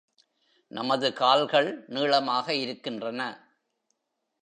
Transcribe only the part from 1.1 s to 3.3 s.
கால்கள் நீளமாக இருக்கின்றன.